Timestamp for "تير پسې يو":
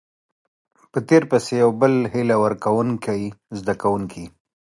1.07-1.69